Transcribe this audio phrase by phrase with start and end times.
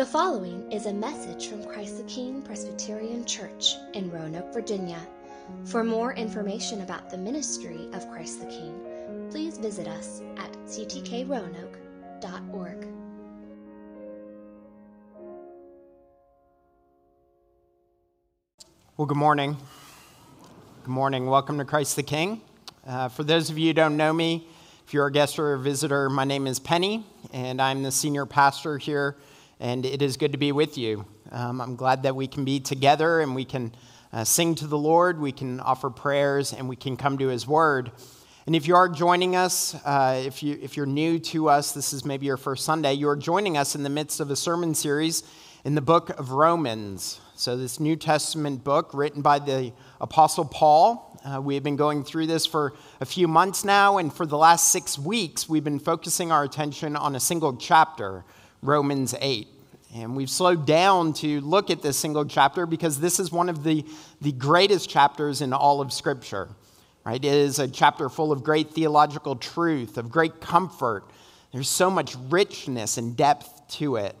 [0.00, 4.98] The following is a message from Christ the King Presbyterian Church in Roanoke, Virginia.
[5.66, 12.88] For more information about the ministry of Christ the King, please visit us at ctkroanoke.org.
[18.96, 19.58] Well, good morning.
[20.82, 21.26] Good morning.
[21.26, 22.40] Welcome to Christ the King.
[22.86, 24.48] Uh, for those of you who don't know me,
[24.86, 28.24] if you're a guest or a visitor, my name is Penny, and I'm the senior
[28.24, 29.18] pastor here
[29.60, 31.04] and it is good to be with you.
[31.30, 33.72] Um, I'm glad that we can be together and we can
[34.12, 37.46] uh, sing to the Lord, we can offer prayers, and we can come to His
[37.46, 37.92] Word.
[38.46, 41.92] And if you are joining us, uh, if, you, if you're new to us, this
[41.92, 44.74] is maybe your first Sunday, you are joining us in the midst of a sermon
[44.74, 45.22] series
[45.64, 47.20] in the book of Romans.
[47.36, 51.06] So, this New Testament book written by the Apostle Paul.
[51.22, 54.38] Uh, we have been going through this for a few months now, and for the
[54.38, 58.24] last six weeks, we've been focusing our attention on a single chapter
[58.62, 59.48] Romans 8.
[59.94, 63.64] And we've slowed down to look at this single chapter because this is one of
[63.64, 63.84] the,
[64.20, 66.48] the greatest chapters in all of Scripture.
[67.04, 67.24] Right?
[67.24, 71.04] It is a chapter full of great theological truth, of great comfort.
[71.52, 74.14] There's so much richness and depth to it.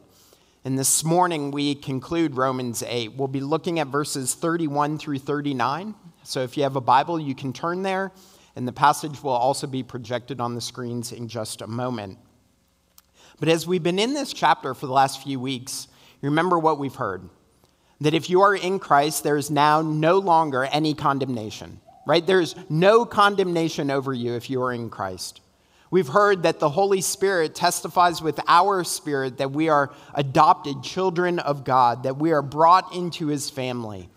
[0.64, 3.14] And this morning we conclude Romans 8.
[3.14, 5.94] We'll be looking at verses 31 through 39.
[6.24, 8.12] So if you have a Bible, you can turn there,
[8.56, 12.18] and the passage will also be projected on the screens in just a moment.
[13.40, 15.88] But as we've been in this chapter for the last few weeks,
[16.20, 17.28] remember what we've heard
[18.02, 22.26] that if you are in Christ, there is now no longer any condemnation, right?
[22.26, 25.40] There's no condemnation over you if you are in Christ.
[25.90, 31.38] We've heard that the Holy Spirit testifies with our spirit that we are adopted children
[31.40, 34.08] of God, that we are brought into his family.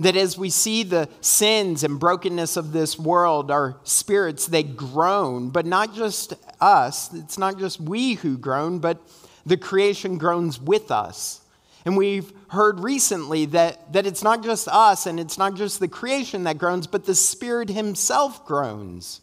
[0.00, 5.50] That as we see the sins and brokenness of this world, our spirits, they groan,
[5.50, 7.12] but not just us.
[7.14, 9.00] It's not just we who groan, but
[9.46, 11.40] the creation groans with us.
[11.84, 15.88] And we've heard recently that, that it's not just us and it's not just the
[15.88, 19.20] creation that groans, but the Spirit Himself groans.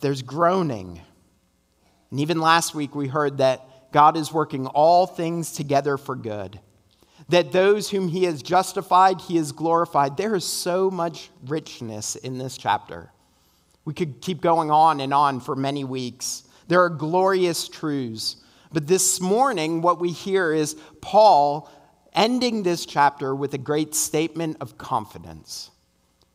[0.00, 1.00] There's groaning.
[2.10, 6.60] And even last week we heard that God is working all things together for good
[7.28, 10.16] that those whom he has justified, he has glorified.
[10.16, 13.10] There is so much richness in this chapter.
[13.84, 16.44] We could keep going on and on for many weeks.
[16.68, 18.36] There are glorious truths.
[18.72, 21.70] But this morning, what we hear is Paul
[22.12, 25.70] ending this chapter with a great statement of confidence.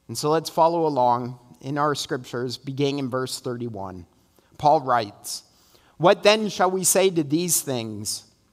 [0.07, 4.05] And so let's follow along in our scriptures, beginning in verse 31.
[4.57, 5.43] Paul writes,
[5.97, 8.25] What then shall we say to these things?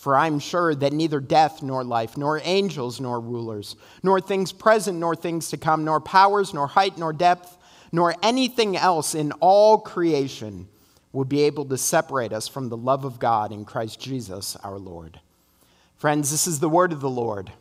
[0.00, 4.50] For I am sure that neither death nor life, nor angels nor rulers, nor things
[4.50, 7.58] present nor things to come, nor powers, nor height, nor depth,
[7.92, 10.68] nor anything else in all creation
[11.12, 14.78] will be able to separate us from the love of God in Christ Jesus our
[14.78, 15.20] Lord.
[15.96, 17.52] Friends, this is the word of the Lord.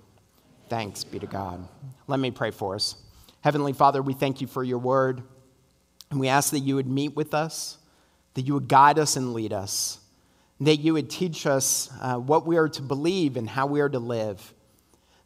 [0.69, 1.67] Thanks be to God.
[2.07, 2.95] Let me pray for us.
[3.41, 5.23] Heavenly Father, we thank you for your word,
[6.09, 7.77] and we ask that you would meet with us,
[8.35, 9.99] that you would guide us and lead us
[10.61, 13.89] that you would teach us uh, what we are to believe and how we are
[13.89, 14.53] to live,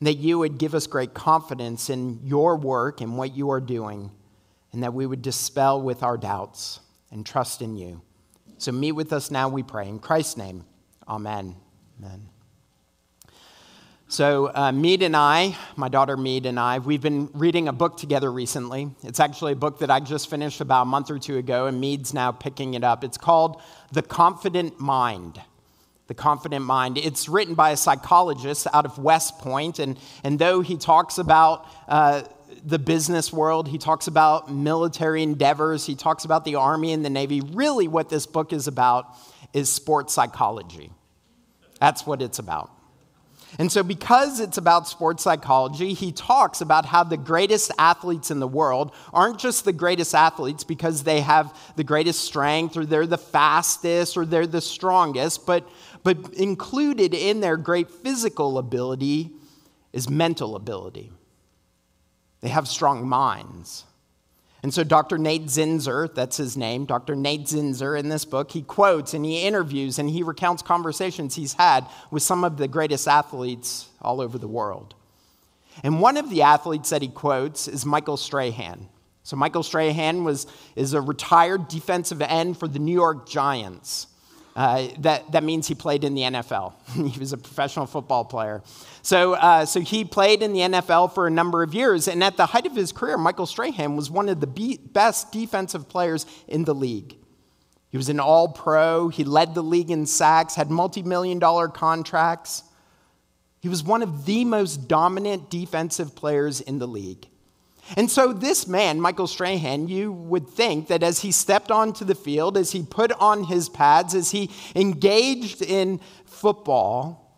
[0.02, 4.12] that you would give us great confidence in your work and what you are doing,
[4.72, 6.80] and that we would dispel with our doubts
[7.12, 8.02] and trust in you.
[8.58, 9.88] So meet with us now, we pray.
[9.88, 10.66] In Christ's name,
[11.08, 11.56] amen.
[12.00, 12.33] Amen.
[14.14, 17.98] So, uh, Mead and I, my daughter Mead and I, we've been reading a book
[17.98, 18.92] together recently.
[19.02, 21.82] It's actually a book that I just finished about a month or two ago, and
[21.82, 23.04] Mead's now picking it up.
[23.04, 23.60] It's called
[23.92, 25.42] The Confident Mind.
[26.06, 27.00] The Confident Mind.
[27.00, 31.66] It's written by a psychologist out of West Point, and, and though he talks about
[31.88, 32.22] uh,
[32.64, 37.10] the business world, he talks about military endeavors, he talks about the Army and the
[37.10, 39.08] Navy, really what this book is about
[39.54, 40.92] is sports psychology.
[41.80, 42.70] That's what it's about.
[43.60, 48.40] And so, because it's about sports psychology, he talks about how the greatest athletes in
[48.40, 53.06] the world aren't just the greatest athletes because they have the greatest strength or they're
[53.06, 55.70] the fastest or they're the strongest, but,
[56.04, 59.32] but included in their great physical ability
[59.92, 61.12] is mental ability.
[62.42, 63.86] They have strong minds.
[64.64, 65.18] And so, Dr.
[65.18, 67.18] Nate Zinsser, that's his name, Dr.
[67.18, 71.54] Nate Zinsser, in this book, he quotes and he interviews and he recounts conversations he's
[71.54, 74.96] had with some of the greatest athletes all over the world.
[75.84, 78.88] And one of the athletes that he quotes is Michael Strahan.
[79.24, 84.08] So, Michael Strahan was, is a retired defensive end for the New York Giants.
[84.56, 86.74] Uh, that, that means he played in the NFL.
[87.12, 88.62] he was a professional football player.
[89.02, 92.08] So, uh, so he played in the NFL for a number of years.
[92.08, 95.32] And at the height of his career, Michael Strahan was one of the be- best
[95.32, 97.16] defensive players in the league.
[97.90, 99.10] He was an all pro.
[99.10, 102.64] He led the league in sacks, had multi million dollar contracts.
[103.60, 107.28] He was one of the most dominant defensive players in the league.
[107.98, 112.16] And so, this man, Michael Strahan, you would think that as he stepped onto the
[112.16, 117.38] field, as he put on his pads, as he engaged in football,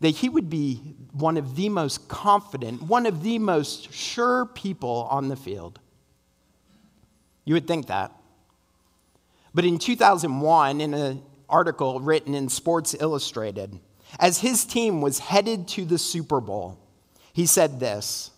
[0.00, 0.76] that he would be
[1.12, 5.78] one of the most confident, one of the most sure people on the field.
[7.44, 8.12] You would think that.
[9.54, 13.78] But in 2001, in an article written in Sports Illustrated,
[14.18, 16.78] as his team was headed to the Super Bowl,
[17.32, 18.30] he said this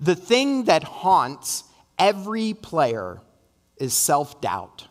[0.00, 1.64] the thing that haunts
[1.98, 3.20] every player
[3.76, 4.88] is self doubt.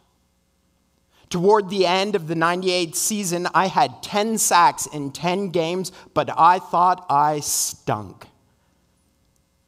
[1.29, 6.29] Toward the end of the 98 season, I had 10 sacks in 10 games, but
[6.37, 8.27] I thought I stunk.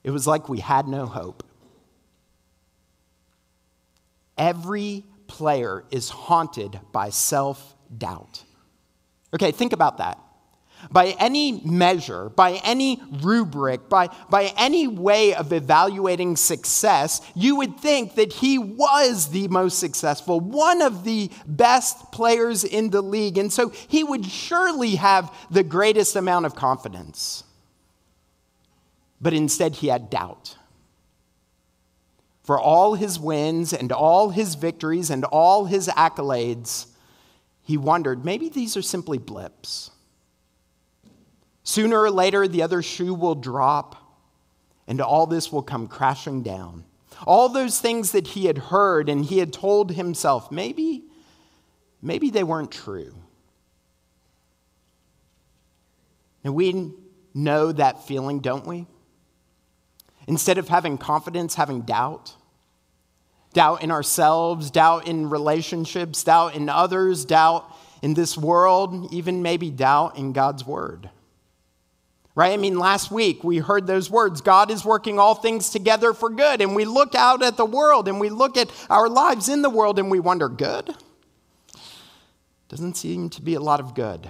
[0.04, 1.44] It was like we had no hope.
[4.38, 8.44] Every player is haunted by self doubt.
[9.34, 10.20] Okay, think about that
[10.92, 17.80] by any measure, by any rubric, by, by any way of evaluating success, you would
[17.80, 23.38] think that he was the most successful, one of the best players in the league.
[23.38, 27.44] And so he would surely have the greatest amount of confidence.
[29.22, 30.58] But instead, he had doubt.
[32.44, 36.86] For all his wins and all his victories and all his accolades,
[37.64, 39.90] he wondered maybe these are simply blips.
[41.66, 43.96] Sooner or later, the other shoe will drop,
[44.88, 46.86] and all this will come crashing down.
[47.26, 51.06] All those things that he had heard and he had told himself, maybe,
[52.04, 53.16] maybe they weren't true.
[56.44, 56.94] And we
[57.34, 58.86] know that feeling, don't we?
[60.28, 62.36] Instead of having confidence, having doubt.
[63.54, 67.66] Doubt in ourselves, doubt in relationships, doubt in others, doubt
[68.04, 71.10] in this world, even maybe doubt in God's word
[72.36, 72.52] right?
[72.52, 76.30] I mean, last week we heard those words God is working all things together for
[76.30, 76.62] good.
[76.62, 79.70] And we look out at the world and we look at our lives in the
[79.70, 80.94] world and we wonder, good?
[82.68, 84.30] Doesn't seem to be a lot of good.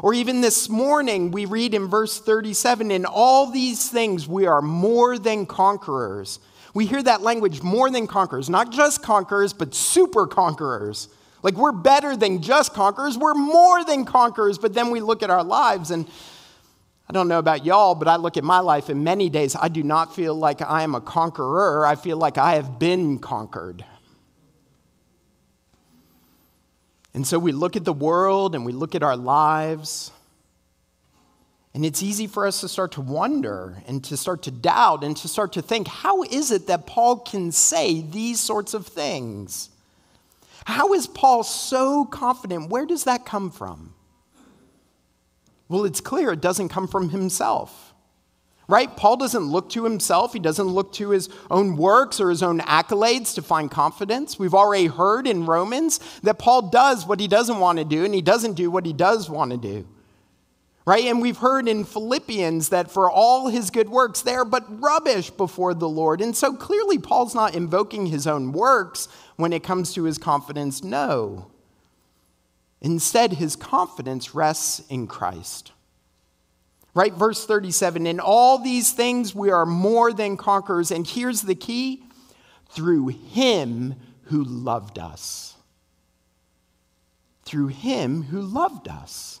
[0.00, 4.60] Or even this morning, we read in verse 37 in all these things we are
[4.60, 6.38] more than conquerors.
[6.74, 11.08] We hear that language more than conquerors, not just conquerors, but super conquerors.
[11.42, 14.58] Like we're better than just conquerors, we're more than conquerors.
[14.58, 16.06] But then we look at our lives and
[17.08, 19.68] I don't know about y'all, but I look at my life in many days, I
[19.68, 21.86] do not feel like I am a conqueror.
[21.86, 23.84] I feel like I have been conquered.
[27.14, 30.10] And so we look at the world and we look at our lives,
[31.72, 35.16] and it's easy for us to start to wonder and to start to doubt and
[35.18, 39.70] to start to think how is it that Paul can say these sorts of things?
[40.64, 42.70] How is Paul so confident?
[42.70, 43.94] Where does that come from?
[45.68, 47.94] Well, it's clear it doesn't come from himself.
[48.68, 48.94] Right?
[48.96, 50.32] Paul doesn't look to himself.
[50.32, 54.40] He doesn't look to his own works or his own accolades to find confidence.
[54.40, 58.12] We've already heard in Romans that Paul does what he doesn't want to do and
[58.12, 59.86] he doesn't do what he does want to do.
[60.84, 61.04] Right?
[61.04, 65.30] And we've heard in Philippians that for all his good works, they are but rubbish
[65.30, 66.20] before the Lord.
[66.20, 70.82] And so clearly, Paul's not invoking his own works when it comes to his confidence.
[70.82, 71.50] No.
[72.80, 75.72] Instead, his confidence rests in Christ.
[76.94, 77.12] Right?
[77.12, 80.90] Verse 37 In all these things we are more than conquerors.
[80.90, 82.02] And here's the key
[82.70, 85.56] through him who loved us.
[87.44, 89.40] Through him who loved us.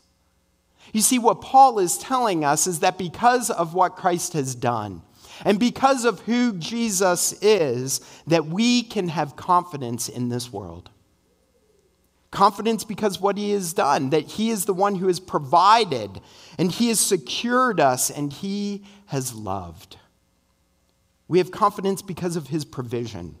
[0.92, 5.02] You see, what Paul is telling us is that because of what Christ has done,
[5.44, 10.90] and because of who Jesus is, that we can have confidence in this world.
[12.30, 16.20] Confidence because what he has done, that he is the one who has provided
[16.58, 19.96] and he has secured us and he has loved.
[21.28, 23.36] We have confidence because of his provision.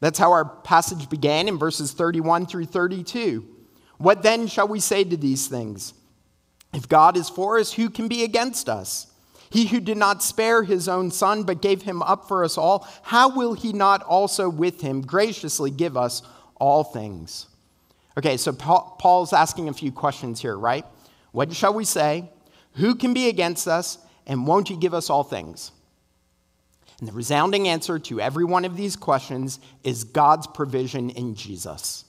[0.00, 3.46] That's how our passage began in verses 31 through 32.
[3.98, 5.92] What then shall we say to these things?
[6.72, 9.08] If God is for us, who can be against us?
[9.50, 12.88] He who did not spare his own son, but gave him up for us all,
[13.02, 16.22] how will he not also with him graciously give us
[16.54, 17.46] all things?
[18.18, 20.84] Okay, so Paul's asking a few questions here, right?
[21.32, 22.28] What shall we say?
[22.74, 23.98] Who can be against us?
[24.26, 25.72] And won't he give us all things?
[26.98, 32.04] And the resounding answer to every one of these questions is God's provision in Jesus.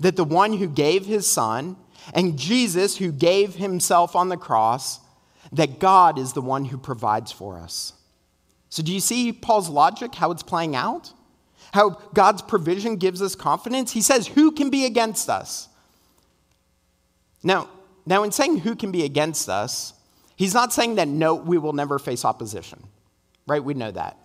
[0.00, 1.76] That the one who gave his son
[2.12, 5.00] and Jesus who gave himself on the cross,
[5.52, 7.94] that God is the one who provides for us.
[8.68, 11.12] So, do you see Paul's logic, how it's playing out?
[11.74, 13.90] How God's provision gives us confidence?
[13.90, 15.68] He says, Who can be against us?
[17.42, 17.68] Now,
[18.06, 19.92] now, in saying who can be against us,
[20.36, 22.80] he's not saying that no, we will never face opposition,
[23.48, 23.62] right?
[23.62, 24.16] We know that.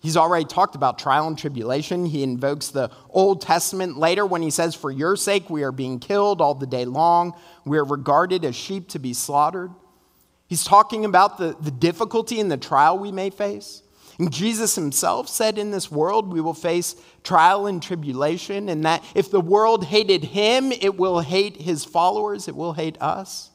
[0.00, 2.06] He's already talked about trial and tribulation.
[2.06, 5.98] He invokes the Old Testament later when he says, For your sake, we are being
[5.98, 7.34] killed all the day long.
[7.66, 9.70] We are regarded as sheep to be slaughtered.
[10.46, 13.82] He's talking about the, the difficulty and the trial we may face.
[14.28, 19.30] Jesus himself said, In this world we will face trial and tribulation, and that if
[19.30, 23.50] the world hated him, it will hate his followers, it will hate us.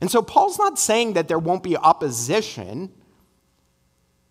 [0.00, 2.92] And so Paul's not saying that there won't be opposition.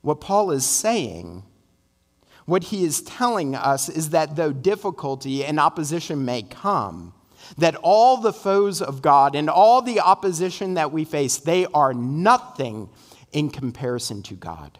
[0.01, 1.43] What Paul is saying,
[2.45, 7.13] what he is telling us, is that though difficulty and opposition may come,
[7.57, 11.93] that all the foes of God and all the opposition that we face, they are
[11.93, 12.89] nothing
[13.31, 14.79] in comparison to God.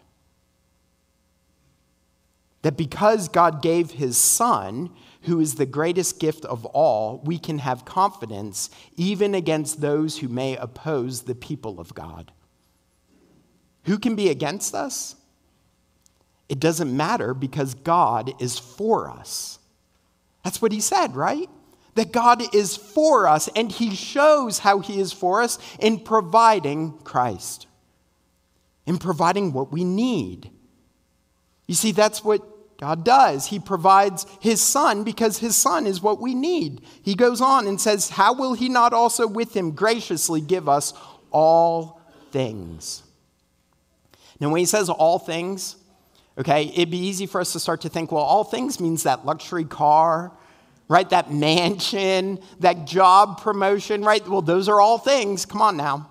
[2.66, 4.90] That because God gave his son,
[5.22, 10.26] who is the greatest gift of all, we can have confidence even against those who
[10.26, 12.32] may oppose the people of God.
[13.84, 15.14] Who can be against us?
[16.48, 19.60] It doesn't matter because God is for us.
[20.42, 21.48] That's what he said, right?
[21.94, 26.98] That God is for us, and he shows how he is for us in providing
[27.04, 27.68] Christ,
[28.86, 30.50] in providing what we need.
[31.68, 33.46] You see, that's what God does.
[33.46, 36.82] He provides his son because his son is what we need.
[37.02, 40.92] He goes on and says, How will he not also with him graciously give us
[41.30, 42.00] all
[42.32, 43.02] things?
[44.38, 45.76] Now, when he says all things,
[46.36, 49.24] okay, it'd be easy for us to start to think, well, all things means that
[49.24, 50.32] luxury car,
[50.88, 51.08] right?
[51.08, 54.26] That mansion, that job promotion, right?
[54.28, 55.46] Well, those are all things.
[55.46, 56.10] Come on now.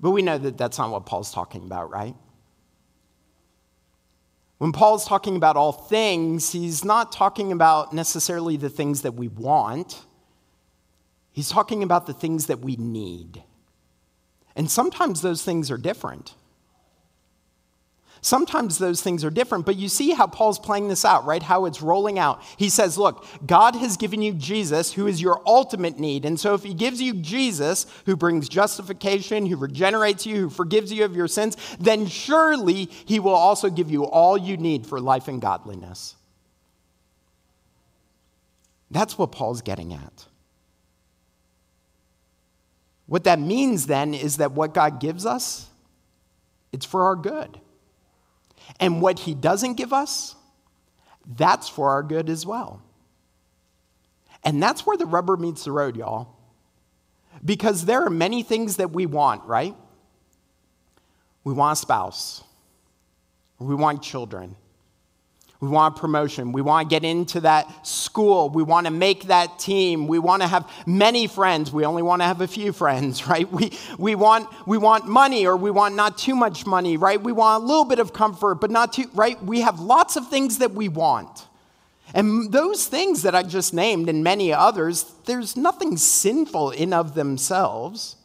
[0.00, 2.14] But we know that that's not what Paul's talking about, right?
[4.62, 9.26] When Paul's talking about all things, he's not talking about necessarily the things that we
[9.26, 10.04] want.
[11.32, 13.42] He's talking about the things that we need.
[14.54, 16.36] And sometimes those things are different.
[18.24, 21.42] Sometimes those things are different, but you see how Paul's playing this out, right?
[21.42, 22.40] How it's rolling out.
[22.56, 26.24] He says, Look, God has given you Jesus, who is your ultimate need.
[26.24, 30.92] And so if he gives you Jesus, who brings justification, who regenerates you, who forgives
[30.92, 35.00] you of your sins, then surely he will also give you all you need for
[35.00, 36.14] life and godliness.
[38.92, 40.26] That's what Paul's getting at.
[43.06, 45.68] What that means then is that what God gives us,
[46.72, 47.58] it's for our good.
[48.80, 50.34] And what he doesn't give us,
[51.36, 52.82] that's for our good as well.
[54.44, 56.36] And that's where the rubber meets the road, y'all.
[57.44, 59.74] Because there are many things that we want, right?
[61.44, 62.44] We want a spouse,
[63.58, 64.56] we want children,
[65.62, 66.50] we want promotion.
[66.50, 68.50] We want to get into that school.
[68.50, 70.08] We want to make that team.
[70.08, 71.70] We want to have many friends.
[71.70, 73.50] We only want to have a few friends, right?
[73.50, 77.22] We, we, want, we want money or we want not too much money, right?
[77.22, 79.40] We want a little bit of comfort, but not too, right?
[79.40, 81.46] We have lots of things that we want.
[82.12, 87.14] And those things that I just named and many others, there's nothing sinful in of
[87.14, 88.16] themselves,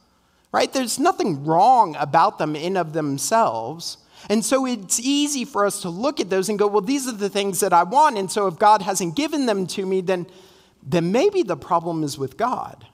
[0.51, 0.73] right?
[0.73, 3.99] There's nothing wrong about them in of themselves.
[4.29, 7.13] And so it's easy for us to look at those and go, well, these are
[7.13, 8.17] the things that I want.
[8.17, 10.27] And so if God hasn't given them to me, then,
[10.83, 12.85] then maybe the problem is with God.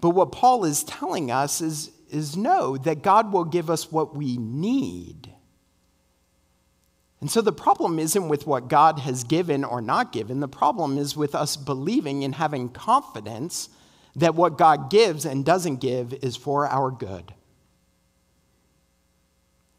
[0.00, 4.14] But what Paul is telling us is, is no, that God will give us what
[4.14, 5.32] we need.
[7.20, 10.40] And so the problem isn't with what God has given or not given.
[10.40, 13.70] The problem is with us believing and having confidence
[14.14, 17.32] that what God gives and doesn't give is for our good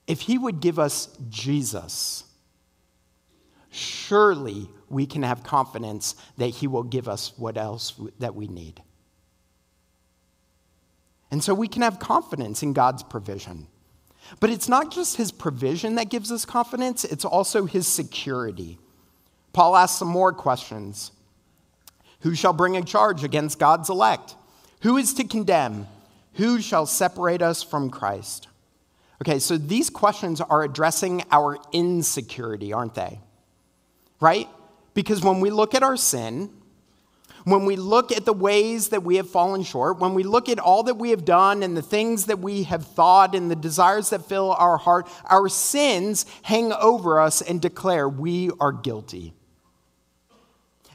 [0.08, 2.24] if he would give us Jesus,
[3.70, 8.82] surely we can have confidence that He will give us what else that we need.
[11.30, 13.68] And so we can have confidence in God's provision.
[14.40, 18.78] But it's not just His provision that gives us confidence, it's also His security.
[19.54, 21.12] Paul asks some more questions
[22.22, 24.36] Who shall bring a charge against God's elect?
[24.82, 25.88] Who is to condemn?
[26.34, 28.47] Who shall separate us from Christ?
[29.22, 33.20] Okay, so these questions are addressing our insecurity, aren't they?
[34.20, 34.48] Right?
[34.94, 36.52] Because when we look at our sin,
[37.44, 40.60] when we look at the ways that we have fallen short, when we look at
[40.60, 44.10] all that we have done and the things that we have thought and the desires
[44.10, 49.34] that fill our heart, our sins hang over us and declare we are guilty.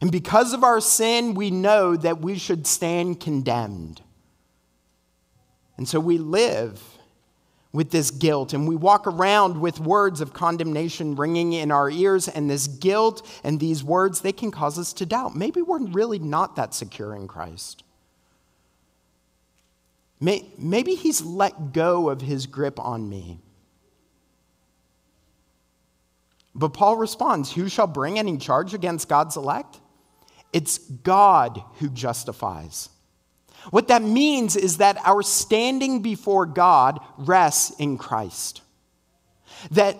[0.03, 4.03] And because of our sin, we know that we should stand condemned.
[5.79, 6.92] And so we live
[7.73, 8.53] with this guilt.
[8.53, 13.27] And we walk around with words of condemnation ringing in our ears and this guilt
[13.43, 15.35] and these words they can cause us to doubt.
[15.35, 17.83] Maybe we're really not that secure in christ.
[20.21, 23.41] Maybe he's let go of his grip on me.
[26.55, 29.81] But paul responds who shall bring any charge against god's elect?
[30.53, 32.91] It's God who justifies.
[33.71, 38.63] What that means is that our standing before God rests in Christ.
[39.71, 39.97] That,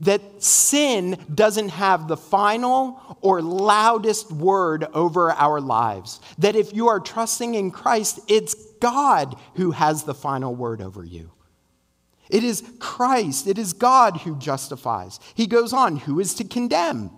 [0.00, 6.20] that sin doesn't have the final or loudest word over our lives.
[6.38, 11.04] That if you are trusting in Christ, it's God who has the final word over
[11.04, 11.30] you.
[12.28, 15.20] It is Christ, it is God who justifies.
[15.34, 17.10] He goes on, who is to condemn?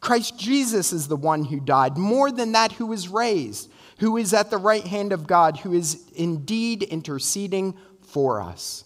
[0.00, 4.32] Christ Jesus is the one who died, more than that, who was raised, who is
[4.32, 8.84] at the right hand of God, who is indeed interceding for us.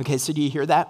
[0.00, 0.88] Okay, so do you hear that?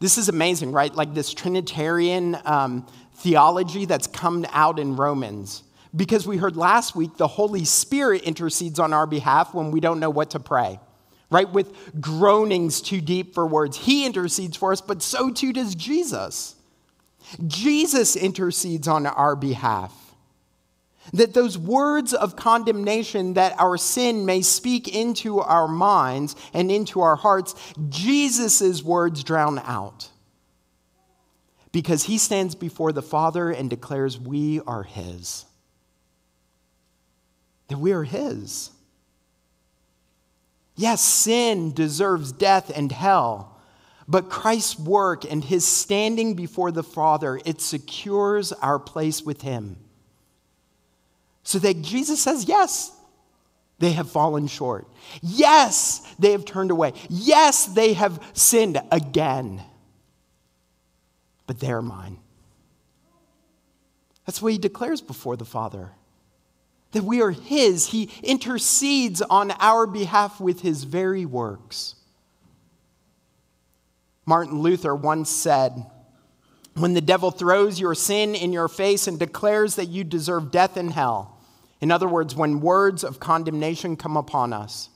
[0.00, 0.94] This is amazing, right?
[0.94, 2.86] Like this Trinitarian um,
[3.16, 5.62] theology that's come out in Romans.
[5.94, 10.00] Because we heard last week the Holy Spirit intercedes on our behalf when we don't
[10.00, 10.80] know what to pray,
[11.30, 11.50] right?
[11.50, 13.76] With groanings too deep for words.
[13.76, 16.56] He intercedes for us, but so too does Jesus.
[17.46, 19.94] Jesus intercedes on our behalf.
[21.12, 27.00] That those words of condemnation that our sin may speak into our minds and into
[27.00, 27.54] our hearts,
[27.88, 30.08] Jesus' words drown out.
[31.72, 35.44] Because he stands before the Father and declares, We are his.
[37.68, 38.70] That we are his.
[40.76, 43.51] Yes, sin deserves death and hell.
[44.08, 49.76] But Christ's work and his standing before the Father, it secures our place with him.
[51.44, 52.92] So that Jesus says, yes,
[53.78, 54.86] they have fallen short.
[55.22, 56.92] Yes, they have turned away.
[57.08, 59.62] Yes, they have sinned again.
[61.46, 62.18] But they're mine.
[64.26, 65.90] That's what he declares before the Father.
[66.92, 67.88] That we are his.
[67.88, 71.96] He intercedes on our behalf with his very works.
[74.24, 75.84] Martin Luther once said,
[76.74, 80.76] When the devil throws your sin in your face and declares that you deserve death
[80.76, 81.38] and hell,
[81.80, 84.88] in other words, when words of condemnation come upon us,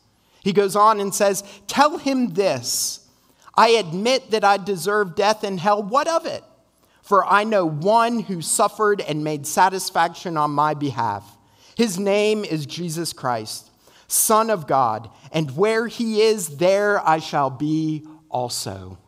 [0.43, 3.09] he goes on and says, Tell him this
[3.57, 5.83] I admit that I deserve death and hell.
[5.83, 6.45] What of it?
[7.03, 11.25] For I know one who suffered and made satisfaction on my behalf.
[11.77, 13.71] His name is Jesus Christ,
[14.09, 18.99] Son of God, and where he is, there I shall be also.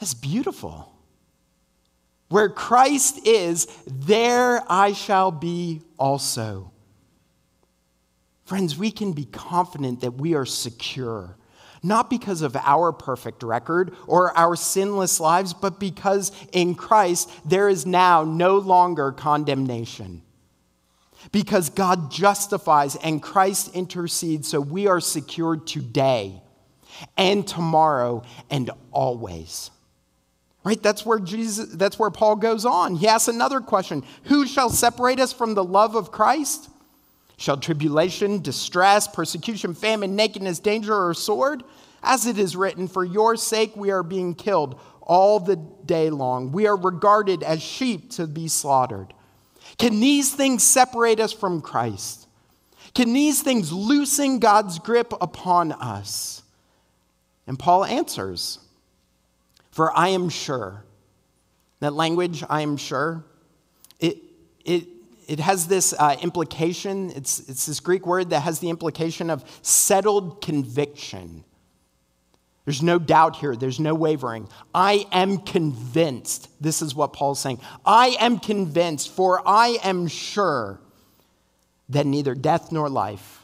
[0.00, 0.94] That's beautiful.
[2.28, 6.72] Where Christ is, there I shall be also.
[8.44, 11.36] Friends, we can be confident that we are secure,
[11.82, 17.68] not because of our perfect record or our sinless lives, but because in Christ there
[17.68, 20.22] is now no longer condemnation.
[21.32, 26.42] Because God justifies and Christ intercedes, so we are secured today
[27.16, 29.70] and tomorrow and always.
[30.64, 30.82] Right?
[30.82, 32.96] That's where Jesus that's where Paul goes on.
[32.96, 36.70] He asks another question, who shall separate us from the love of Christ?
[37.36, 41.62] Shall tribulation, distress, persecution, famine, nakedness, danger or sword?
[42.02, 46.50] As it is written, for your sake we are being killed all the day long.
[46.52, 49.12] We are regarded as sheep to be slaughtered.
[49.78, 52.26] Can these things separate us from Christ?
[52.94, 56.42] Can these things loosen God's grip upon us?
[57.46, 58.60] And Paul answers
[59.74, 60.84] for I am sure.
[61.80, 63.24] That language, I am sure,
[63.98, 64.18] it,
[64.64, 64.86] it,
[65.26, 67.10] it has this uh, implication.
[67.10, 71.42] It's, it's this Greek word that has the implication of settled conviction.
[72.64, 73.56] There's no doubt here.
[73.56, 74.48] There's no wavering.
[74.72, 76.48] I am convinced.
[76.62, 77.58] This is what Paul's saying.
[77.84, 80.80] I am convinced, for I am sure
[81.88, 83.43] that neither death nor life,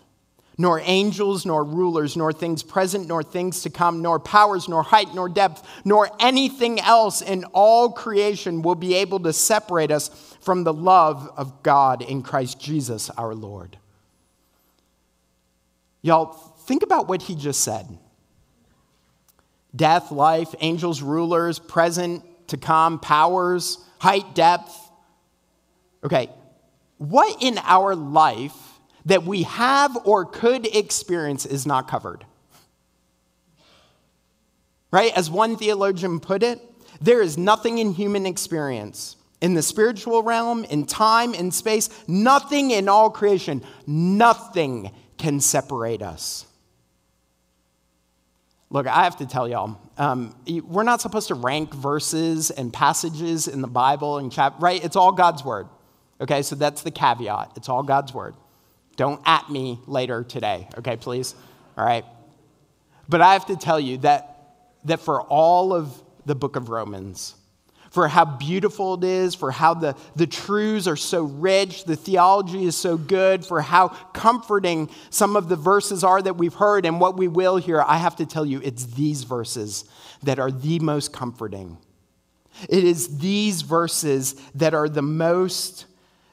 [0.61, 5.15] nor angels, nor rulers, nor things present, nor things to come, nor powers, nor height,
[5.15, 10.11] nor depth, nor anything else in all creation will be able to separate us
[10.43, 13.79] from the love of God in Christ Jesus our Lord.
[16.03, 16.35] Y'all,
[16.67, 17.87] think about what he just said
[19.75, 24.77] death, life, angels, rulers, present, to come, powers, height, depth.
[26.05, 26.29] Okay,
[26.99, 28.53] what in our life
[29.07, 32.25] that we have or could experience is not covered?
[34.91, 35.13] Right?
[35.17, 36.61] As one theologian put it,
[37.01, 42.73] there is nothing in human experience, in the spiritual realm, in time, in space, nothing
[42.73, 46.47] in all creation, nothing can separate us
[48.73, 50.35] Look, I have to tell y'all, um,
[50.65, 54.83] we're not supposed to rank verses and passages in the Bible and right?
[54.83, 55.67] It's all God's word.
[56.21, 57.53] Okay, so that's the caveat.
[57.57, 58.35] It's all God's word.
[59.01, 61.35] Don't at me later today, okay, please?
[61.79, 62.05] All right.
[63.09, 65.91] But I have to tell you that, that for all of
[66.27, 67.35] the book of Romans,
[67.93, 72.67] for how beautiful it is, for how the, the truths are so rich, the theology
[72.67, 77.01] is so good, for how comforting some of the verses are that we've heard and
[77.01, 77.81] what we will hear.
[77.81, 79.87] I have to tell you, it's these verses
[80.25, 81.79] that are the most comforting.
[82.69, 85.87] It is these verses that are the most,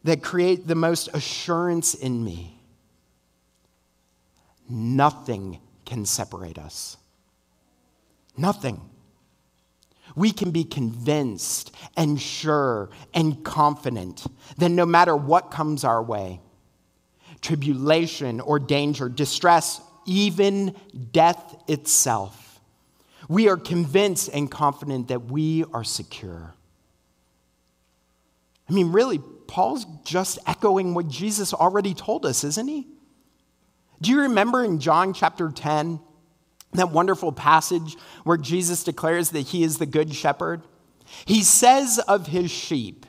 [0.03, 2.55] that create the most assurance in me.
[4.69, 6.97] Nothing can separate us.
[8.35, 8.81] Nothing
[10.15, 14.25] we can be convinced and sure and confident
[14.57, 16.39] that no matter what comes our way
[17.41, 20.75] tribulation or danger, distress, even
[21.11, 22.47] death itself
[23.27, 26.53] we are convinced and confident that we are secure.
[28.69, 32.87] I mean, really, Paul's just echoing what Jesus already told us, isn't he?
[34.01, 35.99] Do you remember in John chapter 10
[36.73, 40.61] that wonderful passage where Jesus declares that he is the good shepherd.
[41.25, 43.05] He says of his sheep,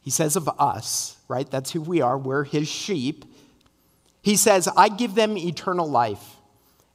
[0.00, 1.48] he says of us, right?
[1.50, 2.18] That's who we are.
[2.18, 3.24] We're his sheep.
[4.22, 6.36] He says, I give them eternal life,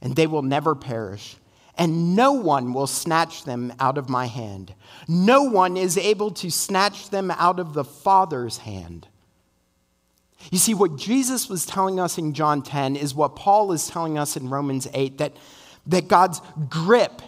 [0.00, 1.36] and they will never perish,
[1.76, 4.74] and no one will snatch them out of my hand.
[5.08, 9.08] No one is able to snatch them out of the Father's hand.
[10.50, 14.18] You see, what Jesus was telling us in John 10 is what Paul is telling
[14.18, 15.36] us in Romans 8 that
[15.86, 17.22] that God's grip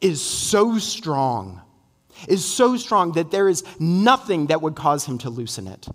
[0.00, 1.60] is so strong,
[2.28, 5.88] is so strong that there is nothing that would cause him to loosen it.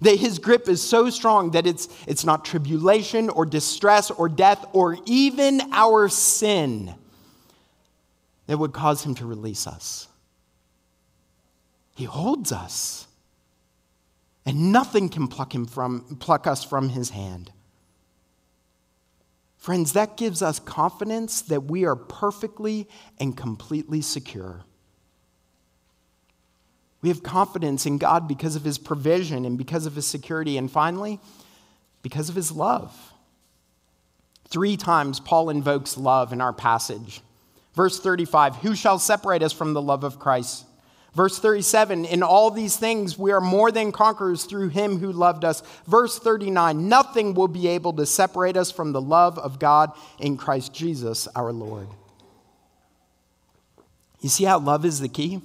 [0.00, 4.64] That his grip is so strong that it's, it's not tribulation or distress or death
[4.72, 6.94] or even our sin
[8.48, 10.08] that would cause him to release us.
[11.94, 13.06] He holds us,
[14.46, 17.50] and nothing can pluck, him from, pluck us from his hand.
[19.58, 24.62] Friends, that gives us confidence that we are perfectly and completely secure.
[27.02, 30.70] We have confidence in God because of his provision and because of his security, and
[30.70, 31.18] finally,
[32.02, 33.12] because of his love.
[34.48, 37.20] Three times Paul invokes love in our passage.
[37.74, 40.65] Verse 35 Who shall separate us from the love of Christ?
[41.16, 45.46] Verse 37, in all these things we are more than conquerors through him who loved
[45.46, 45.62] us.
[45.86, 50.36] Verse 39, nothing will be able to separate us from the love of God in
[50.36, 51.88] Christ Jesus our Lord.
[54.20, 55.40] You see how love is the key?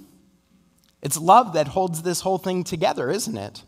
[1.02, 3.64] It's love that holds this whole thing together, isn't it?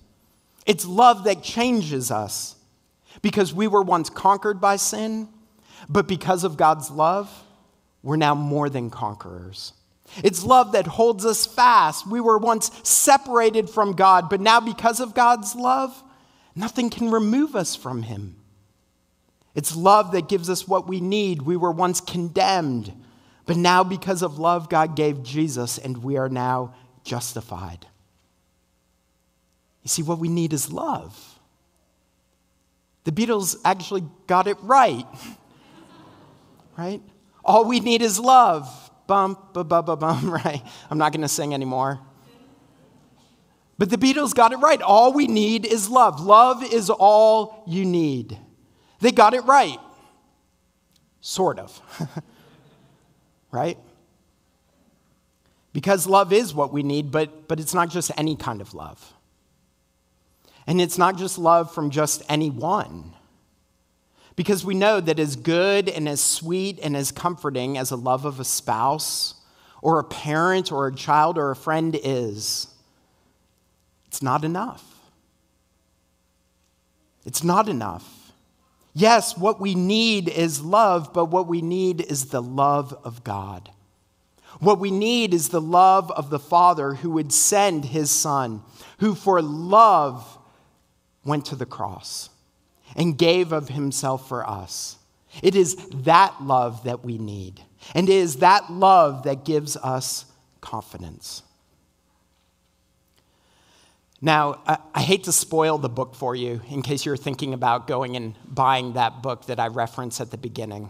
[0.65, 2.57] It's love that changes us
[3.21, 5.29] because we were once conquered by sin,
[5.87, 7.45] but because of God's love,
[8.01, 9.71] we're now more than conquerors.
[10.21, 12.05] It's love that holds us fast.
[12.07, 16.03] We were once separated from God, but now, because of God's love,
[16.55, 18.35] nothing can remove us from Him.
[19.55, 21.43] It's love that gives us what we need.
[21.43, 22.93] We were once condemned,
[23.45, 27.87] but now, because of love, God gave Jesus, and we are now justified.
[29.83, 31.39] You see, what we need is love.
[33.03, 35.05] The Beatles actually got it right,
[36.77, 37.01] right?
[37.43, 40.61] All we need is love bump, ba, ba, ba, bum, right?
[40.89, 41.99] I'm not going to sing anymore.
[43.77, 44.81] But the Beatles got it right.
[44.81, 46.21] All we need is love.
[46.21, 48.37] Love is all you need.
[48.99, 49.79] They got it right.
[51.21, 51.81] Sort of.
[53.51, 53.77] right?
[55.73, 59.13] Because love is what we need, but, but it's not just any kind of love.
[60.67, 63.13] And it's not just love from just anyone.
[64.35, 68.25] Because we know that as good and as sweet and as comforting as a love
[68.25, 69.35] of a spouse
[69.81, 72.67] or a parent or a child or a friend is,
[74.07, 74.83] it's not enough.
[77.25, 78.31] It's not enough.
[78.93, 83.69] Yes, what we need is love, but what we need is the love of God.
[84.59, 88.61] What we need is the love of the Father who would send his Son,
[88.99, 90.37] who for love
[91.25, 92.29] went to the cross
[92.95, 94.97] and gave of himself for us.
[95.41, 97.61] It is that love that we need,
[97.95, 100.25] and it is that love that gives us
[100.61, 101.43] confidence.
[104.23, 104.61] Now,
[104.95, 108.35] I, hate to spoil the book for you in case you're thinking about going and
[108.47, 110.89] buying that book that I referenced at the beginning.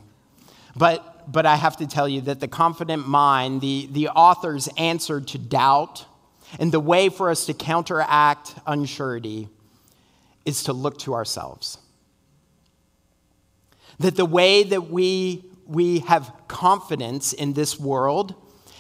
[0.76, 5.20] But, but I have to tell you that the confident mind, the, the author's answer
[5.20, 6.06] to doubt,
[6.60, 9.50] and the way for us to counteract unsurety
[10.46, 11.80] is to look to ourselves.
[13.99, 18.36] That the way that we, we have confidence in this world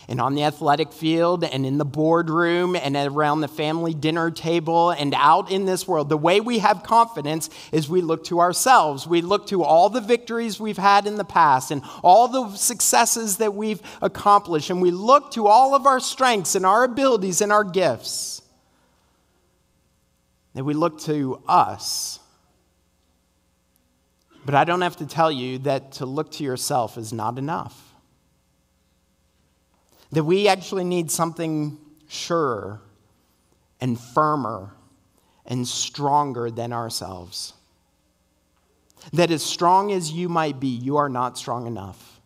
[0.07, 4.91] and on the athletic field and in the boardroom and around the family dinner table
[4.91, 6.09] and out in this world.
[6.09, 9.07] The way we have confidence is we look to ourselves.
[9.07, 13.37] We look to all the victories we've had in the past and all the successes
[13.37, 14.69] that we've accomplished.
[14.69, 18.41] And we look to all of our strengths and our abilities and our gifts.
[20.53, 22.19] That we look to us.
[24.45, 27.93] But I don't have to tell you that to look to yourself is not enough
[30.13, 31.77] that we actually need something
[32.07, 32.79] surer
[33.81, 34.71] and firmer
[35.45, 37.53] and stronger than ourselves.
[39.11, 42.21] That as strong as you might be, you are not strong enough.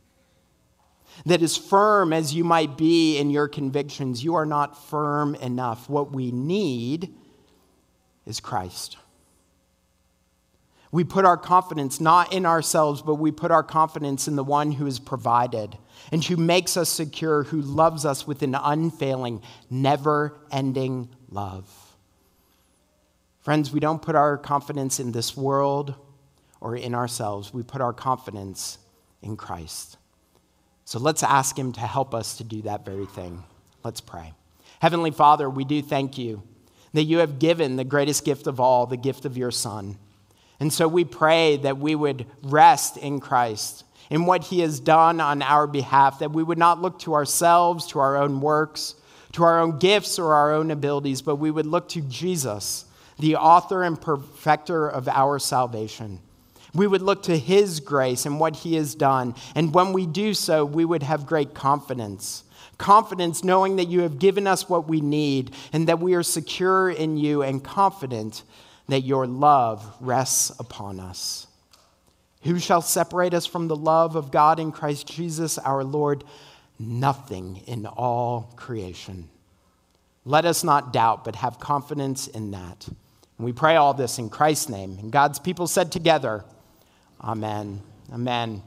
[1.26, 5.90] That as firm as you might be in your convictions, you are not firm enough.
[5.90, 7.14] What we need
[8.26, 8.98] is Christ.
[10.92, 14.72] We put our confidence not in ourselves, but we put our confidence in the one
[14.72, 15.78] who has provided
[16.12, 21.70] and who makes us secure, who loves us with an unfailing, never ending love.
[23.42, 25.96] Friends, we don't put our confidence in this world
[26.60, 28.78] or in ourselves, we put our confidence
[29.22, 29.98] in Christ.
[30.86, 33.44] So let's ask Him to help us to do that very thing.
[33.84, 34.34] Let's pray.
[34.82, 36.44] Heavenly Father, we do thank you
[36.94, 39.98] that you have given the greatest gift of all, the gift of your Son.
[40.60, 45.22] And so we pray that we would rest in Christ, in what he has done
[45.22, 48.96] on our behalf, that we would not look to ourselves, to our own works,
[49.34, 52.86] to our own gifts or our own abilities, but we would look to Jesus,
[53.20, 56.20] the author and perfecter of our salvation.
[56.74, 59.36] We would look to his grace and what he has done.
[59.56, 62.44] And when we do so, we would have great confidence.
[62.78, 66.90] Confidence knowing that you have given us what we need and that we are secure
[66.90, 68.44] in you and confident
[68.88, 71.48] that your love rests upon us.
[72.44, 76.24] Who shall separate us from the love of God in Christ Jesus our Lord?
[76.80, 79.30] Nothing in all creation.
[80.24, 82.88] Let us not doubt, but have confidence in that.
[83.38, 84.98] And we pray all this in Christ's name.
[85.00, 86.44] And God's people said together,
[87.22, 87.82] Amen.
[88.14, 88.62] Amen.